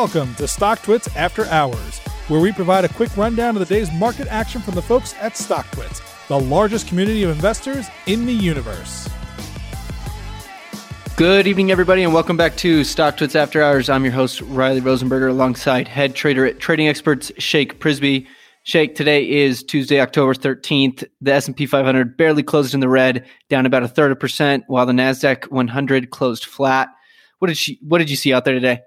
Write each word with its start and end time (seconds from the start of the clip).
Welcome 0.00 0.34
to 0.36 0.44
StockTwits 0.44 1.14
After 1.14 1.44
Hours, 1.48 1.98
where 2.28 2.40
we 2.40 2.52
provide 2.52 2.86
a 2.86 2.88
quick 2.88 3.14
rundown 3.18 3.54
of 3.54 3.68
the 3.68 3.74
day's 3.74 3.92
market 3.92 4.28
action 4.28 4.62
from 4.62 4.74
the 4.74 4.80
folks 4.80 5.14
at 5.20 5.34
StockTwits, 5.34 6.26
the 6.26 6.40
largest 6.40 6.88
community 6.88 7.22
of 7.22 7.28
investors 7.28 7.86
in 8.06 8.24
the 8.24 8.32
universe. 8.32 9.10
Good 11.18 11.46
evening, 11.46 11.70
everybody, 11.70 12.02
and 12.02 12.14
welcome 12.14 12.38
back 12.38 12.56
to 12.56 12.80
StockTwits 12.80 13.36
After 13.36 13.62
Hours. 13.62 13.90
I'm 13.90 14.02
your 14.02 14.14
host, 14.14 14.40
Riley 14.40 14.80
Rosenberger, 14.80 15.28
alongside 15.28 15.86
head 15.86 16.14
trader 16.14 16.46
at 16.46 16.60
Trading 16.60 16.88
Experts, 16.88 17.30
Shake 17.36 17.78
Prisby. 17.78 18.26
Shake, 18.62 18.94
today 18.94 19.28
is 19.28 19.62
Tuesday, 19.62 20.00
October 20.00 20.32
13th. 20.32 21.04
The 21.20 21.34
S&P 21.34 21.66
500 21.66 22.16
barely 22.16 22.42
closed 22.42 22.72
in 22.72 22.80
the 22.80 22.88
red, 22.88 23.26
down 23.50 23.66
about 23.66 23.82
a 23.82 23.88
third 23.88 24.12
of 24.12 24.18
percent, 24.18 24.64
while 24.66 24.86
the 24.86 24.94
NASDAQ 24.94 25.50
100 25.50 26.08
closed 26.08 26.46
flat. 26.46 26.88
What 27.38 27.48
did, 27.48 27.58
she, 27.58 27.78
what 27.82 27.98
did 27.98 28.08
you 28.08 28.16
see 28.16 28.32
out 28.32 28.46
there 28.46 28.54
today? 28.54 28.80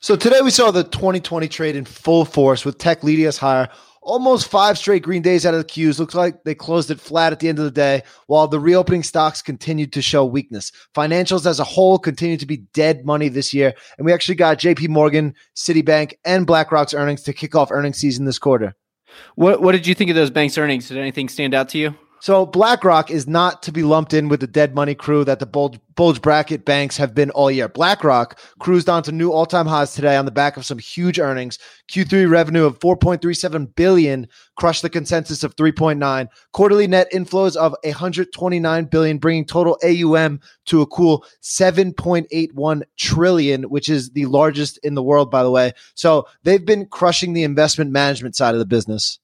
So 0.00 0.14
today 0.14 0.42
we 0.42 0.50
saw 0.50 0.70
the 0.70 0.84
2020 0.84 1.48
trade 1.48 1.74
in 1.74 1.84
full 1.84 2.24
force 2.24 2.64
with 2.64 2.78
tech 2.78 3.02
leading 3.02 3.26
us 3.26 3.36
higher. 3.36 3.68
Almost 4.00 4.46
five 4.46 4.78
straight 4.78 5.02
green 5.02 5.22
days 5.22 5.44
out 5.44 5.54
of 5.54 5.60
the 5.60 5.66
Qs. 5.66 5.98
Looks 5.98 6.14
like 6.14 6.44
they 6.44 6.54
closed 6.54 6.92
it 6.92 7.00
flat 7.00 7.32
at 7.32 7.40
the 7.40 7.48
end 7.48 7.58
of 7.58 7.64
the 7.64 7.72
day, 7.72 8.04
while 8.28 8.46
the 8.46 8.60
reopening 8.60 9.02
stocks 9.02 9.42
continued 9.42 9.92
to 9.94 10.00
show 10.00 10.24
weakness. 10.24 10.70
Financials 10.94 11.46
as 11.46 11.58
a 11.58 11.64
whole 11.64 11.98
continue 11.98 12.36
to 12.36 12.46
be 12.46 12.58
dead 12.74 13.04
money 13.04 13.28
this 13.28 13.52
year. 13.52 13.74
And 13.98 14.06
we 14.06 14.12
actually 14.12 14.36
got 14.36 14.58
JP 14.58 14.88
Morgan, 14.88 15.34
Citibank, 15.56 16.12
and 16.24 16.46
BlackRock's 16.46 16.94
earnings 16.94 17.24
to 17.24 17.32
kick 17.32 17.56
off 17.56 17.72
earnings 17.72 17.98
season 17.98 18.24
this 18.24 18.38
quarter. 18.38 18.76
What, 19.34 19.62
what 19.62 19.72
did 19.72 19.84
you 19.84 19.96
think 19.96 20.10
of 20.10 20.16
those 20.16 20.30
banks' 20.30 20.56
earnings? 20.58 20.86
Did 20.86 20.98
anything 20.98 21.28
stand 21.28 21.54
out 21.54 21.70
to 21.70 21.78
you? 21.78 21.96
So 22.20 22.46
BlackRock 22.46 23.10
is 23.10 23.28
not 23.28 23.62
to 23.62 23.72
be 23.72 23.82
lumped 23.82 24.12
in 24.12 24.28
with 24.28 24.40
the 24.40 24.46
dead 24.46 24.74
money 24.74 24.94
crew 24.94 25.24
that 25.24 25.38
the 25.38 25.46
bulge, 25.46 25.78
bulge 25.94 26.20
bracket 26.20 26.64
banks 26.64 26.96
have 26.96 27.14
been 27.14 27.30
all 27.30 27.50
year. 27.50 27.68
BlackRock 27.68 28.38
cruised 28.58 28.88
on 28.88 29.02
to 29.04 29.12
new 29.12 29.30
all-time 29.30 29.66
highs 29.66 29.94
today 29.94 30.16
on 30.16 30.24
the 30.24 30.32
back 30.32 30.56
of 30.56 30.66
some 30.66 30.78
huge 30.78 31.20
earnings. 31.20 31.58
Q3 31.90 32.28
revenue 32.28 32.64
of 32.64 32.78
4.37 32.80 33.74
billion 33.76 34.26
crushed 34.56 34.82
the 34.82 34.90
consensus 34.90 35.44
of 35.44 35.54
3.9. 35.56 36.28
Quarterly 36.52 36.86
net 36.88 37.08
inflows 37.12 37.56
of 37.56 37.74
129 37.84 38.84
billion, 38.86 39.18
bringing 39.18 39.44
total 39.44 39.78
AUM 39.84 40.40
to 40.66 40.82
a 40.82 40.86
cool 40.86 41.24
7.81 41.42 42.82
trillion, 42.96 43.62
which 43.64 43.88
is 43.88 44.10
the 44.10 44.26
largest 44.26 44.78
in 44.78 44.94
the 44.94 45.02
world, 45.02 45.30
by 45.30 45.44
the 45.44 45.50
way. 45.50 45.72
So 45.94 46.26
they've 46.42 46.64
been 46.64 46.86
crushing 46.86 47.32
the 47.32 47.44
investment 47.44 47.92
management 47.92 48.34
side 48.34 48.54
of 48.54 48.58
the 48.58 48.66
business. 48.66 49.20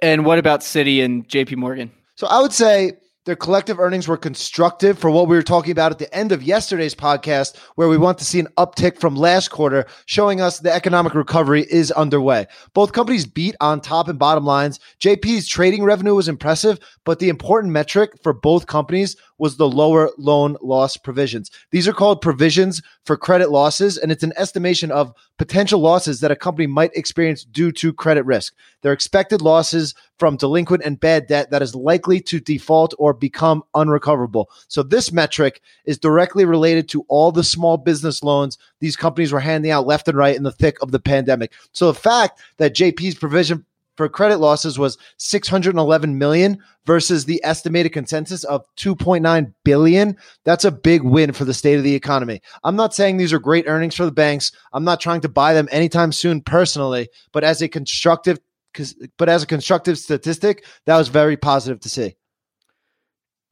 And 0.00 0.26
what 0.26 0.38
about 0.38 0.60
Citi 0.60 1.02
and 1.02 1.26
JP 1.28 1.56
Morgan? 1.56 1.92
So 2.16 2.28
I 2.28 2.40
would 2.40 2.52
say 2.52 2.92
their 3.24 3.34
collective 3.34 3.80
earnings 3.80 4.06
were 4.06 4.16
constructive 4.16 4.98
for 4.98 5.10
what 5.10 5.28
we 5.28 5.34
were 5.34 5.42
talking 5.42 5.72
about 5.72 5.90
at 5.90 5.98
the 5.98 6.14
end 6.14 6.30
of 6.30 6.42
yesterday's 6.42 6.94
podcast, 6.94 7.56
where 7.74 7.88
we 7.88 7.96
want 7.96 8.18
to 8.18 8.24
see 8.24 8.38
an 8.38 8.48
uptick 8.58 9.00
from 9.00 9.16
last 9.16 9.48
quarter, 9.48 9.86
showing 10.06 10.40
us 10.40 10.60
the 10.60 10.72
economic 10.72 11.14
recovery 11.14 11.66
is 11.70 11.90
underway. 11.92 12.46
Both 12.74 12.92
companies 12.92 13.24
beat 13.24 13.56
on 13.60 13.80
top 13.80 14.08
and 14.08 14.18
bottom 14.18 14.44
lines. 14.44 14.78
JP's 15.00 15.48
trading 15.48 15.82
revenue 15.84 16.14
was 16.14 16.28
impressive, 16.28 16.78
but 17.04 17.18
the 17.18 17.30
important 17.30 17.72
metric 17.72 18.12
for 18.22 18.32
both 18.32 18.66
companies 18.66 19.16
was 19.38 19.56
the 19.56 19.68
lower 19.68 20.10
loan 20.18 20.56
loss 20.62 20.96
provisions. 20.96 21.50
These 21.70 21.88
are 21.88 21.92
called 21.92 22.20
provisions 22.20 22.82
for 23.04 23.16
credit 23.16 23.50
losses, 23.50 23.98
and 23.98 24.12
it's 24.12 24.22
an 24.22 24.32
estimation 24.36 24.90
of 24.90 25.12
potential 25.38 25.80
losses 25.80 26.20
that 26.20 26.30
a 26.30 26.36
company 26.36 26.66
might 26.66 26.96
experience 26.96 27.44
due 27.44 27.72
to 27.72 27.92
credit 27.92 28.24
risk. 28.24 28.54
They're 28.82 28.92
expected 28.92 29.42
losses 29.42 29.94
from 30.18 30.36
delinquent 30.36 30.84
and 30.84 31.00
bad 31.00 31.26
debt 31.26 31.50
that 31.50 31.62
is 31.62 31.74
likely 31.74 32.20
to 32.20 32.38
default 32.38 32.94
or 32.98 33.12
become 33.12 33.64
unrecoverable. 33.74 34.48
So 34.68 34.82
this 34.82 35.12
metric 35.12 35.60
is 35.84 35.98
directly 35.98 36.44
related 36.44 36.88
to 36.90 37.04
all 37.08 37.32
the 37.32 37.44
small 37.44 37.76
business 37.76 38.22
loans 38.22 38.58
these 38.80 38.96
companies 38.96 39.32
were 39.32 39.40
handing 39.40 39.70
out 39.70 39.86
left 39.86 40.08
and 40.08 40.16
right 40.16 40.36
in 40.36 40.42
the 40.42 40.52
thick 40.52 40.76
of 40.82 40.90
the 40.90 41.00
pandemic. 41.00 41.52
So 41.72 41.86
the 41.86 41.98
fact 41.98 42.40
that 42.58 42.74
JP's 42.74 43.14
provision 43.14 43.64
for 43.96 44.08
credit 44.08 44.38
losses 44.38 44.78
was 44.78 44.98
611 45.18 46.18
million 46.18 46.58
versus 46.84 47.24
the 47.24 47.40
estimated 47.44 47.92
consensus 47.92 48.44
of 48.44 48.64
2.9 48.76 49.54
billion. 49.64 50.16
That's 50.44 50.64
a 50.64 50.72
big 50.72 51.02
win 51.02 51.32
for 51.32 51.44
the 51.44 51.54
state 51.54 51.78
of 51.78 51.84
the 51.84 51.94
economy. 51.94 52.40
I'm 52.62 52.76
not 52.76 52.94
saying 52.94 53.16
these 53.16 53.32
are 53.32 53.38
great 53.38 53.66
earnings 53.68 53.94
for 53.94 54.04
the 54.04 54.12
banks. 54.12 54.52
I'm 54.72 54.84
not 54.84 55.00
trying 55.00 55.20
to 55.22 55.28
buy 55.28 55.54
them 55.54 55.68
anytime 55.70 56.12
soon 56.12 56.40
personally, 56.40 57.08
but 57.32 57.44
as 57.44 57.62
a 57.62 57.68
constructive 57.68 58.38
but 59.16 59.28
as 59.28 59.44
a 59.44 59.46
constructive 59.46 59.96
statistic, 59.98 60.64
that 60.86 60.96
was 60.96 61.06
very 61.06 61.36
positive 61.36 61.78
to 61.78 61.88
see. 61.88 62.16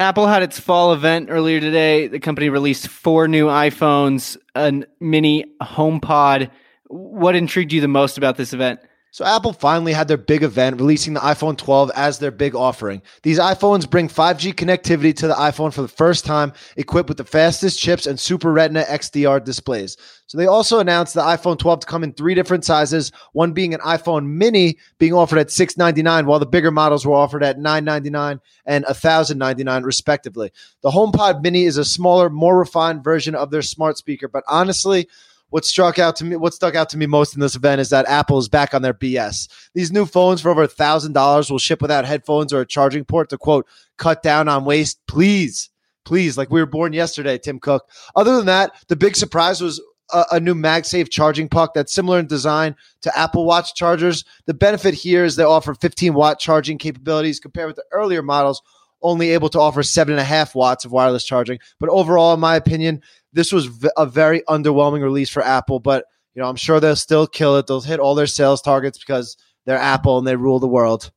Apple 0.01 0.27
had 0.27 0.43
its 0.43 0.59
fall 0.59 0.93
event 0.93 1.29
earlier 1.31 1.61
today. 1.61 2.09
The 2.09 2.19
company 2.19 2.49
released 2.49 2.89
four 2.89 3.29
new 3.29 3.47
iPhones, 3.47 4.37
a 4.57 4.83
mini 4.99 5.45
HomePod. 5.63 6.51
What 6.89 7.37
intrigued 7.37 7.73
you 7.73 7.81
the 7.81 7.87
most 7.87 8.19
about 8.19 8.37
this 8.37 8.53
event? 8.53 8.81
So 9.13 9.27
Apple 9.27 9.53
finally 9.53 9.93
had 9.93 10.09
their 10.09 10.17
big 10.17 10.43
event, 10.43 10.81
releasing 10.81 11.13
the 11.13 11.21
iPhone 11.21 11.59
12 11.59 11.91
as 11.95 12.19
their 12.19 12.31
big 12.31 12.55
offering. 12.55 13.03
These 13.23 13.39
iPhones 13.39 13.89
bring 13.89 14.09
5G 14.09 14.55
connectivity 14.55 15.15
to 15.17 15.27
the 15.27 15.35
iPhone 15.35 15.71
for 15.71 15.83
the 15.83 15.89
first 15.89 16.25
time, 16.25 16.55
equipped 16.79 17.11
with 17.11 17.19
the 17.19 17.25
fastest 17.25 17.79
chips 17.79 18.07
and 18.07 18.19
Super 18.19 18.51
Retina 18.51 18.85
XDR 18.85 19.45
displays. 19.45 19.99
So 20.29 20.39
they 20.39 20.47
also 20.47 20.79
announced 20.79 21.13
the 21.13 21.21
iPhone 21.21 21.59
12 21.59 21.81
to 21.81 21.87
come 21.87 22.05
in 22.05 22.15
three 22.15 22.35
different 22.35 22.65
sizes, 22.65 23.13
one 23.33 23.53
being 23.53 23.75
an 23.75 23.81
iPhone 23.81 24.27
mini 24.29 24.79
being 24.97 25.13
offered 25.13 25.41
at 25.41 25.51
699 25.51 26.25
while 26.25 26.39
the 26.39 26.47
bigger 26.47 26.71
models 26.71 27.05
were 27.05 27.13
offered 27.13 27.45
at 27.45 27.59
999 27.59 28.41
and 28.65 28.85
1099 28.87 29.83
respectively. 29.83 30.51
The 30.81 30.91
HomePod 30.91 31.43
mini 31.43 31.65
is 31.65 31.77
a 31.77 31.85
smaller, 31.85 32.31
more 32.31 32.59
refined 32.59 33.05
version 33.05 33.35
of 33.35 33.51
their 33.51 33.61
smart 33.61 33.99
speaker, 33.99 34.27
but 34.27 34.45
honestly, 34.49 35.07
what 35.53 35.67
struck 35.67 35.99
out 35.99 36.17
to 36.17 36.25
me, 36.25 36.35
what 36.35 36.55
stuck 36.55 36.75
out 36.75 36.89
to 36.89 36.97
me 36.97 37.05
most 37.05 37.35
in 37.35 37.41
this 37.41 37.55
event 37.55 37.79
is 37.79 37.91
that 37.91 38.09
Apple 38.09 38.39
is 38.39 38.49
back 38.49 38.73
on 38.73 38.81
their 38.81 38.95
BS. 38.95 39.49
These 39.75 39.93
new 39.93 40.07
phones 40.07 40.41
for 40.41 40.51
over 40.51 40.63
a 40.63 40.69
thousand 40.69 41.13
dollars 41.13 41.51
will 41.51 41.59
ship 41.59 41.83
without 41.83 42.07
headphones 42.07 42.55
or 42.55 42.63
a 42.63 42.67
charging 42.67 43.05
port 43.05 43.29
to 43.29 43.37
quote 43.37 43.67
cut 43.99 44.23
down 44.23 44.49
on 44.49 44.65
waste. 44.65 44.99
Please, 45.07 45.69
please, 46.07 46.39
like 46.39 46.51
we 46.51 46.59
were 46.59 46.67
born 46.67 46.95
yesterday, 46.95 47.37
Tim 47.37 47.61
Cook. 47.61 47.87
Other 48.17 48.35
than 48.35 48.47
that, 48.47 48.73
the 48.89 48.97
big 48.97 49.15
surprise 49.15 49.61
was 49.61 49.79
a, 50.15 50.25
a, 50.33 50.41
new 50.41 50.55
MagSafe 50.55 51.11
charging 51.11 51.51
puck 51.51 51.75
that's 51.75 51.93
similar 51.93 52.19
in 52.19 52.27
design 52.27 52.75
to 53.03 53.19
Apple 53.19 53.45
Watch 53.45 53.75
chargers. 53.75 54.25
The 54.47 54.55
benefit 54.55 54.95
here 54.95 55.23
is 55.23 55.37
they 55.37 55.45
offer 55.45 55.75
15 55.75 56.15
watt 56.15 56.39
charging 56.39 56.79
capabilities 56.79 57.39
compared 57.39 57.67
with 57.67 57.77
the 57.77 57.85
earlier 57.93 58.23
models 58.23 58.63
only 59.03 59.31
able 59.31 59.49
to 59.51 59.61
offer 59.61 59.83
seven 59.83 60.13
and 60.13 60.21
a 60.21 60.25
half 60.25 60.55
watts 60.55 60.85
of 60.85 60.93
wireless 60.93 61.25
charging. 61.25 61.59
But 61.79 61.89
overall, 61.91 62.35
in 62.35 62.41
my 62.41 62.57
opinion, 62.57 63.03
this 63.33 63.53
was 63.53 63.69
a 63.97 64.07
very 64.07 64.43
underwhelming 64.49 65.03
release 65.03 65.31
for 65.31 65.43
Apple. 65.43 65.81
But 65.81 66.05
you 66.35 66.43
know, 66.43 66.49
I'm 66.49 66.57
sure 66.57 66.81
they'll 66.81 66.97
still 66.97 67.27
kill 67.27 67.57
it. 67.59 67.67
They'll 67.67 67.81
hit 67.81 68.01
all 68.01 68.15
their 68.15 68.27
sales 68.27 68.63
targets 68.63 68.99
because 68.99 69.37
they're 69.67 69.79
Apple 69.79 70.19
and 70.19 70.27
they 70.27 70.37
rule 70.37 70.59
the 70.59 70.69
world. 70.69 71.11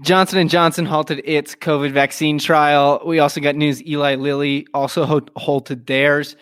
Johnson 0.00 0.38
and 0.38 0.48
Johnson 0.48 0.86
halted 0.86 1.22
its 1.24 1.56
COVID 1.56 1.90
vaccine 1.90 2.38
trial. 2.38 3.02
We 3.04 3.18
also 3.18 3.40
got 3.40 3.56
news 3.56 3.84
Eli 3.84 4.14
Lilly 4.14 4.66
also 4.72 5.20
halted 5.36 5.86
theirs. 5.86 6.36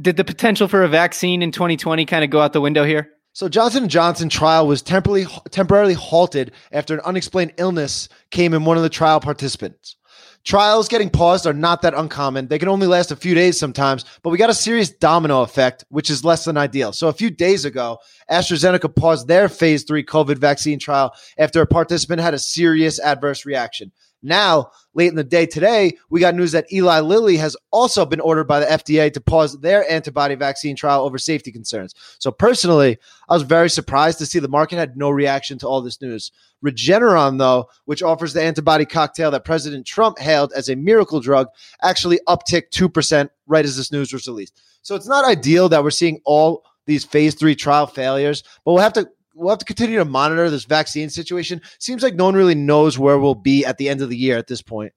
Did 0.00 0.16
the 0.16 0.24
potential 0.24 0.68
for 0.68 0.82
a 0.82 0.88
vaccine 0.88 1.42
in 1.42 1.52
2020 1.52 2.06
kind 2.06 2.24
of 2.24 2.30
go 2.30 2.40
out 2.40 2.54
the 2.54 2.62
window 2.62 2.84
here? 2.84 3.10
So 3.34 3.48
Johnson 3.48 3.88
& 3.88 3.90
Johnson 3.90 4.28
trial 4.28 4.68
was 4.68 4.80
temporarily 4.80 5.26
temporarily 5.50 5.94
halted 5.94 6.52
after 6.70 6.94
an 6.94 7.00
unexplained 7.00 7.54
illness 7.56 8.08
came 8.30 8.54
in 8.54 8.64
one 8.64 8.76
of 8.76 8.84
the 8.84 8.88
trial 8.88 9.18
participants. 9.18 9.96
Trials 10.44 10.86
getting 10.86 11.10
paused 11.10 11.44
are 11.44 11.52
not 11.52 11.82
that 11.82 11.94
uncommon. 11.94 12.46
They 12.46 12.60
can 12.60 12.68
only 12.68 12.86
last 12.86 13.10
a 13.10 13.16
few 13.16 13.34
days 13.34 13.58
sometimes, 13.58 14.04
but 14.22 14.30
we 14.30 14.38
got 14.38 14.50
a 14.50 14.54
serious 14.54 14.90
domino 14.90 15.42
effect, 15.42 15.84
which 15.88 16.10
is 16.10 16.24
less 16.24 16.44
than 16.44 16.56
ideal. 16.56 16.92
So 16.92 17.08
a 17.08 17.12
few 17.12 17.28
days 17.28 17.64
ago, 17.64 17.98
AstraZeneca 18.30 18.94
paused 18.94 19.26
their 19.26 19.48
phase 19.48 19.82
three 19.82 20.04
COVID 20.04 20.38
vaccine 20.38 20.78
trial 20.78 21.12
after 21.36 21.60
a 21.60 21.66
participant 21.66 22.20
had 22.20 22.34
a 22.34 22.38
serious 22.38 23.00
adverse 23.00 23.44
reaction. 23.44 23.90
Now, 24.24 24.70
late 24.94 25.08
in 25.08 25.16
the 25.16 25.22
day 25.22 25.44
today, 25.44 25.98
we 26.08 26.18
got 26.18 26.34
news 26.34 26.52
that 26.52 26.72
Eli 26.72 27.00
Lilly 27.00 27.36
has 27.36 27.58
also 27.70 28.06
been 28.06 28.20
ordered 28.20 28.44
by 28.44 28.58
the 28.58 28.66
FDA 28.66 29.12
to 29.12 29.20
pause 29.20 29.60
their 29.60 29.88
antibody 29.88 30.34
vaccine 30.34 30.74
trial 30.74 31.04
over 31.04 31.18
safety 31.18 31.52
concerns. 31.52 31.94
So, 32.18 32.30
personally, 32.30 32.96
I 33.28 33.34
was 33.34 33.42
very 33.42 33.68
surprised 33.68 34.16
to 34.18 34.26
see 34.26 34.38
the 34.38 34.48
market 34.48 34.76
had 34.76 34.96
no 34.96 35.10
reaction 35.10 35.58
to 35.58 35.68
all 35.68 35.82
this 35.82 36.00
news. 36.00 36.32
Regeneron, 36.64 37.38
though, 37.38 37.68
which 37.84 38.02
offers 38.02 38.32
the 38.32 38.42
antibody 38.42 38.86
cocktail 38.86 39.30
that 39.30 39.44
President 39.44 39.86
Trump 39.86 40.18
hailed 40.18 40.54
as 40.56 40.70
a 40.70 40.74
miracle 40.74 41.20
drug, 41.20 41.48
actually 41.82 42.18
upticked 42.26 42.70
2% 42.70 43.28
right 43.46 43.64
as 43.66 43.76
this 43.76 43.92
news 43.92 44.10
was 44.10 44.26
released. 44.26 44.58
So, 44.80 44.94
it's 44.94 45.06
not 45.06 45.26
ideal 45.26 45.68
that 45.68 45.84
we're 45.84 45.90
seeing 45.90 46.20
all 46.24 46.64
these 46.86 47.04
phase 47.04 47.34
three 47.34 47.54
trial 47.54 47.86
failures, 47.86 48.42
but 48.64 48.72
we'll 48.72 48.82
have 48.82 48.92
to 48.94 49.08
we'll 49.34 49.50
have 49.50 49.58
to 49.58 49.64
continue 49.64 49.98
to 49.98 50.04
monitor 50.04 50.48
this 50.50 50.64
vaccine 50.64 51.10
situation. 51.10 51.60
Seems 51.78 52.02
like 52.02 52.14
no 52.14 52.24
one 52.24 52.34
really 52.34 52.54
knows 52.54 52.98
where 52.98 53.18
we'll 53.18 53.34
be 53.34 53.64
at 53.64 53.78
the 53.78 53.88
end 53.88 54.00
of 54.00 54.08
the 54.08 54.16
year 54.16 54.38
at 54.38 54.46
this 54.46 54.62
point. 54.62 54.92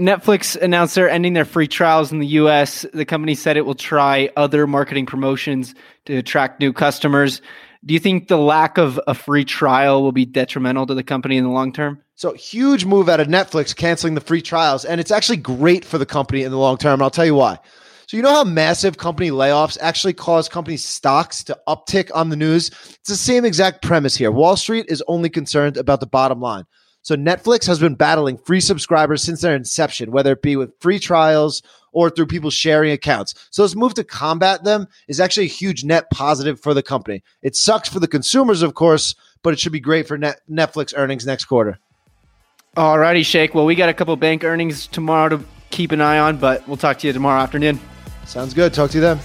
Netflix 0.00 0.60
announced 0.60 0.96
they're 0.96 1.08
ending 1.08 1.34
their 1.34 1.44
free 1.44 1.68
trials 1.68 2.10
in 2.10 2.18
the 2.18 2.26
US. 2.26 2.84
The 2.92 3.04
company 3.04 3.36
said 3.36 3.56
it 3.56 3.64
will 3.64 3.76
try 3.76 4.28
other 4.36 4.66
marketing 4.66 5.06
promotions 5.06 5.74
to 6.06 6.16
attract 6.16 6.58
new 6.58 6.72
customers. 6.72 7.40
Do 7.84 7.94
you 7.94 8.00
think 8.00 8.26
the 8.26 8.38
lack 8.38 8.76
of 8.76 8.98
a 9.06 9.14
free 9.14 9.44
trial 9.44 10.02
will 10.02 10.10
be 10.10 10.24
detrimental 10.24 10.86
to 10.86 10.94
the 10.94 11.04
company 11.04 11.36
in 11.36 11.44
the 11.44 11.50
long 11.50 11.72
term? 11.72 12.00
So, 12.16 12.32
huge 12.32 12.84
move 12.84 13.08
out 13.08 13.20
of 13.20 13.28
Netflix 13.28 13.76
canceling 13.76 14.14
the 14.14 14.20
free 14.20 14.42
trials. 14.42 14.84
And 14.84 15.00
it's 15.00 15.10
actually 15.10 15.36
great 15.36 15.84
for 15.84 15.98
the 15.98 16.06
company 16.06 16.42
in 16.42 16.50
the 16.50 16.58
long 16.58 16.76
term. 16.76 17.02
I'll 17.02 17.10
tell 17.10 17.26
you 17.26 17.34
why. 17.34 17.58
So 18.06 18.16
you 18.16 18.22
know 18.22 18.30
how 18.30 18.44
massive 18.44 18.98
company 18.98 19.30
layoffs 19.30 19.78
actually 19.80 20.12
cause 20.12 20.48
company 20.48 20.76
stocks 20.76 21.42
to 21.44 21.58
uptick 21.66 22.10
on 22.14 22.28
the 22.28 22.36
news? 22.36 22.68
It's 22.68 23.08
the 23.08 23.16
same 23.16 23.44
exact 23.44 23.82
premise 23.82 24.16
here. 24.16 24.30
Wall 24.30 24.56
Street 24.56 24.86
is 24.88 25.02
only 25.08 25.30
concerned 25.30 25.76
about 25.76 26.00
the 26.00 26.06
bottom 26.06 26.40
line. 26.40 26.64
So 27.00 27.16
Netflix 27.16 27.66
has 27.66 27.78
been 27.78 27.94
battling 27.94 28.38
free 28.38 28.60
subscribers 28.60 29.22
since 29.22 29.42
their 29.42 29.54
inception, 29.54 30.10
whether 30.10 30.32
it 30.32 30.42
be 30.42 30.56
with 30.56 30.72
free 30.80 30.98
trials 30.98 31.62
or 31.92 32.10
through 32.10 32.26
people 32.26 32.50
sharing 32.50 32.92
accounts. 32.92 33.34
So 33.50 33.62
this 33.62 33.76
move 33.76 33.94
to 33.94 34.04
combat 34.04 34.64
them 34.64 34.88
is 35.06 35.20
actually 35.20 35.46
a 35.46 35.50
huge 35.50 35.84
net 35.84 36.10
positive 36.10 36.60
for 36.60 36.72
the 36.72 36.82
company. 36.82 37.22
It 37.42 37.56
sucks 37.56 37.88
for 37.88 38.00
the 38.00 38.08
consumers, 38.08 38.62
of 38.62 38.74
course, 38.74 39.14
but 39.42 39.52
it 39.52 39.60
should 39.60 39.72
be 39.72 39.80
great 39.80 40.08
for 40.08 40.16
net- 40.16 40.40
Netflix 40.50 40.94
earnings 40.96 41.26
next 41.26 41.44
quarter. 41.44 41.78
Alrighty, 42.76 43.24
Shake. 43.24 43.54
Well, 43.54 43.66
we 43.66 43.74
got 43.74 43.88
a 43.88 43.94
couple 43.94 44.16
bank 44.16 44.42
earnings 44.42 44.86
tomorrow 44.86 45.28
to 45.28 45.44
keep 45.70 45.92
an 45.92 46.00
eye 46.00 46.18
on, 46.18 46.38
but 46.38 46.66
we'll 46.66 46.76
talk 46.76 46.98
to 47.00 47.06
you 47.06 47.12
tomorrow 47.12 47.40
afternoon. 47.40 47.78
Sounds 48.26 48.54
good. 48.54 48.72
Talk 48.74 48.90
to 48.90 48.98
you 48.98 49.02
then. 49.02 49.18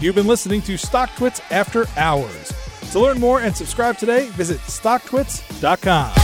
You've 0.00 0.14
been 0.14 0.26
listening 0.26 0.62
to 0.62 0.76
Stock 0.76 1.10
StockTwits 1.10 1.40
After 1.50 1.86
Hours. 1.96 2.52
To 2.92 3.00
learn 3.00 3.18
more 3.18 3.40
and 3.40 3.56
subscribe 3.56 3.98
today, 3.98 4.28
visit 4.30 4.58
StockTwits.com. 4.60 6.23